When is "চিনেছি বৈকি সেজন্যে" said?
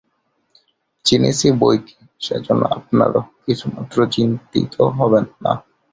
1.05-2.67